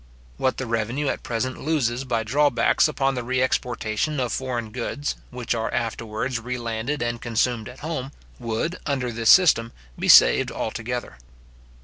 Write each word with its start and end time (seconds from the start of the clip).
What 0.37 0.57
the 0.57 0.65
revenue 0.65 1.09
at 1.09 1.21
present 1.21 1.61
loses 1.63 2.05
by 2.05 2.23
drawbacks 2.23 2.87
upon 2.87 3.13
the 3.13 3.23
re 3.23 3.39
exportation 3.39 4.19
of 4.19 4.31
foreign 4.31 4.71
goods, 4.71 5.15
which 5.29 5.53
are 5.53 5.71
afterwards 5.71 6.39
re 6.39 6.57
landed 6.57 7.03
and 7.03 7.21
consumed 7.21 7.69
at 7.69 7.81
home, 7.81 8.11
would, 8.39 8.79
under 8.87 9.11
this 9.11 9.29
system, 9.29 9.71
be 9.99 10.07
saved 10.07 10.49
altogether. 10.51 11.19